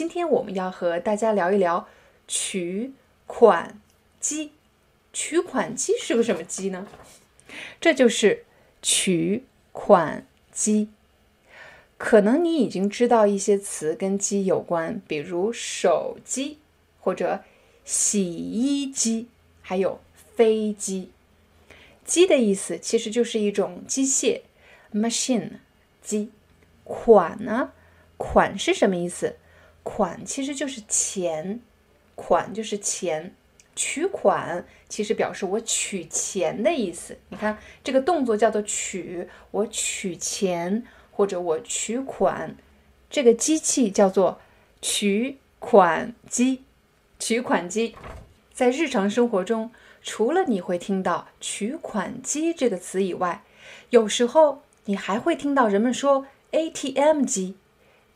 [0.00, 1.86] 今天我们要和大家聊一聊
[2.26, 2.94] 取
[3.26, 3.78] 款
[4.18, 4.52] 机。
[5.12, 6.88] 取款机是个什么机呢？
[7.78, 8.46] 这就是
[8.80, 10.88] 取款机。
[11.98, 16.56] 可能你已经知道一些词跟机有关，比如手机
[17.00, 17.44] 或者
[17.84, 19.28] 洗衣机，
[19.60, 20.00] 还有
[20.34, 21.10] 飞机。
[22.06, 24.40] 机的意思其实就是一种机械
[24.94, 25.58] ，machine
[26.00, 26.30] 机。
[26.84, 27.72] 款呢？
[28.16, 29.36] 款是什么意思？
[29.82, 31.60] 款其实就是钱，
[32.14, 33.34] 款就是钱。
[33.76, 37.16] 取款其实表示我取钱的意思。
[37.28, 42.56] 你看这个动作叫做取，我取钱或者我取款。
[43.08, 44.40] 这个机器叫做
[44.82, 46.64] 取款机。
[47.18, 47.96] 取款机
[48.52, 49.70] 在日常生活中，
[50.02, 53.44] 除了你会听到取款机这个词以外，
[53.90, 57.56] 有时候你还会听到人们说 ATM 机。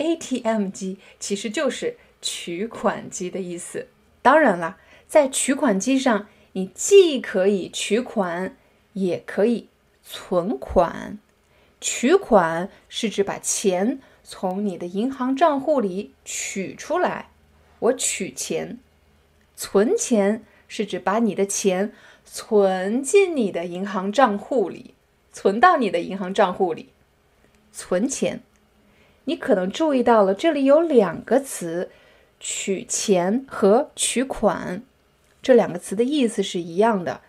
[0.00, 3.88] ATM 机其实就是取款机的意思。
[4.22, 8.56] 当然了，在取款机上，你既可以取款，
[8.94, 9.68] 也可以
[10.02, 11.18] 存款。
[11.80, 17.30] 取款是指把钱从你的银行账户里取出来，
[17.78, 18.78] 我取钱；
[19.56, 21.92] 存钱是指把你的钱
[22.24, 24.94] 存进你的银行账户里，
[25.32, 26.90] 存到你的银行账户里，
[27.72, 28.42] 存钱。
[29.24, 31.90] 你可能注意到了，这里有两个词，
[32.40, 34.82] 取钱和取款，
[35.42, 37.20] 这两个词的意思是一样的，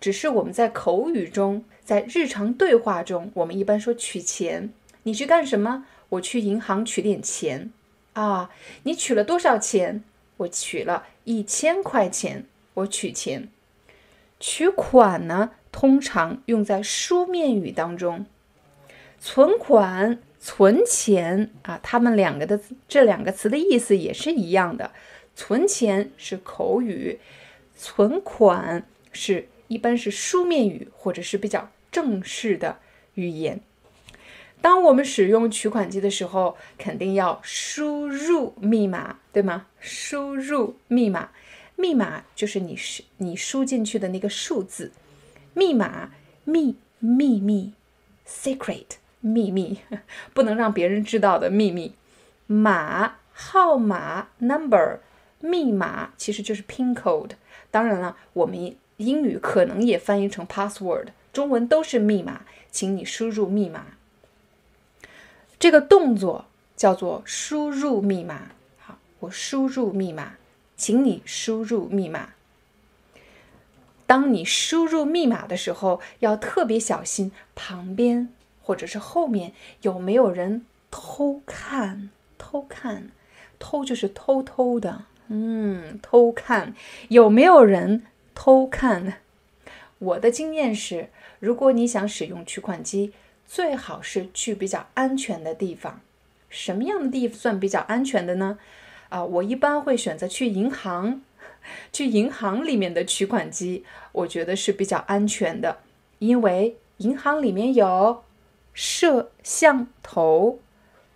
[0.00, 4.72] 只是我们在口语中，在日常对话中，我们一般说取钱。
[5.02, 5.84] 你去干什么？
[6.10, 7.72] 我去银行取点钱
[8.12, 8.50] 啊。
[8.84, 10.04] 你取了多少钱？
[10.38, 12.46] 我取了一千块钱。
[12.74, 13.48] 我取钱。
[14.38, 18.24] 取款呢，通常用在书面语当中，
[19.20, 20.18] 存款。
[20.40, 22.58] 存钱啊，他们两个的
[22.88, 24.90] 这两个词的意思也是一样的。
[25.36, 27.18] 存钱是口语，
[27.76, 32.78] 存款是一般是书面语或者是比较正式的
[33.14, 33.60] 语言。
[34.62, 39.66] 当我们使用取款机的时候，肯定要输入密码，对吗？
[39.78, 41.30] 输入密码，
[41.76, 44.92] 密码就是你是你输进去的那个数字。
[45.54, 46.10] 密码，
[46.44, 47.72] 密秘密
[48.28, 48.99] ，secret。
[49.20, 49.78] 秘密
[50.34, 51.94] 不能让别人知道的秘密，
[52.46, 54.98] 码号码 number
[55.40, 57.32] 密码其实就是 pin code。
[57.70, 63.86] 当然了，我们英语可能也翻译成 password，中文都是密码，请你输入密码。
[65.58, 68.52] 这个动作叫做输入密码。
[68.78, 70.34] 好，我输入密码，
[70.76, 72.30] 请你输入密码。
[74.06, 78.28] 当你输入密码的时候，要特别小心旁边。
[78.62, 82.10] 或者是后面有没有人偷看？
[82.42, 83.10] 偷看，
[83.58, 86.74] 偷就是偷偷的，嗯，偷看
[87.10, 88.04] 有没有人
[88.34, 89.18] 偷看？
[89.98, 93.12] 我的经验是，如果你想使用取款机，
[93.46, 96.00] 最好是去比较安全的地方。
[96.48, 98.58] 什么样的地方算比较安全的呢？
[99.10, 101.20] 啊，我一般会选择去银行，
[101.92, 105.80] 去银行里面的取款机，我觉得是比较安全的，
[106.20, 108.24] 因为银行里面有。
[108.82, 110.58] 摄像头，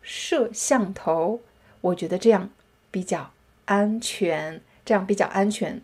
[0.03, 1.41] 摄像头，
[1.81, 2.51] 我觉得这样
[2.91, 3.33] 比较
[3.65, 5.81] 安全，这样比较安全。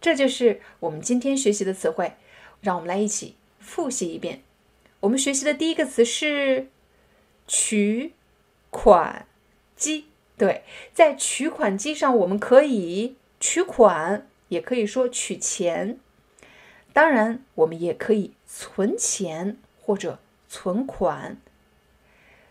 [0.00, 2.12] 这就是我们今天学习的词汇，
[2.60, 4.44] 让我们来一起复习一遍。
[5.00, 6.68] 我们学习的第一个词是
[7.48, 8.12] 取
[8.70, 9.26] 款
[9.74, 10.06] 机。
[10.36, 10.62] 对，
[10.94, 15.98] 在取款机上，我们可以取款，也可以说取钱。
[16.92, 20.20] 当然，我们也可以存钱或者。
[20.48, 21.36] 存款。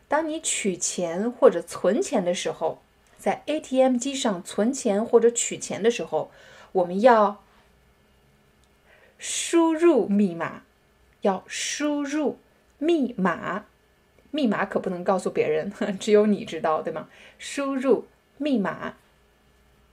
[0.08, 2.80] 当你取钱或者存钱的时候，
[3.18, 6.32] 在 ATM 机上存钱或者取钱的时候，
[6.72, 7.44] 我们要
[9.18, 10.62] 输入密码，
[11.22, 12.38] 要输入
[12.78, 13.66] 密码，
[14.32, 17.10] 密码可不能告诉别人， 只有你知道，对吗？
[17.38, 18.06] 输入
[18.38, 18.96] 密码。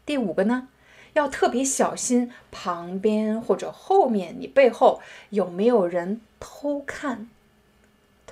[0.06, 0.68] 第五个呢，
[1.14, 7.28] 要特别小心旁边或者后面，你背后有没有人偷看。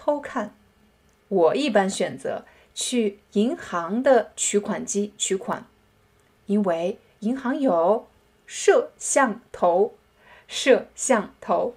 [0.04, 0.52] 偷看，
[1.28, 2.44] 我一般选择
[2.75, 5.69] 去银行的取款机取款，
[6.46, 8.08] 因为银行有
[8.44, 9.94] 摄像头。
[10.49, 11.76] 摄像头，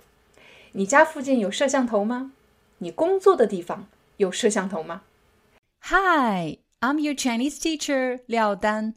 [0.71, 2.33] 你家附近有摄像头吗？
[2.79, 3.87] 你工作的地方
[4.17, 5.03] 有摄像头吗
[5.83, 8.95] ？Hi, I'm your Chinese teacher Liao Dan.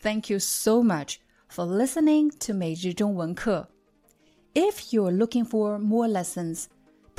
[0.00, 1.16] Thank you so much
[1.48, 3.70] for listening to 每日中文课。
[4.52, 6.66] If you're looking for more lessons,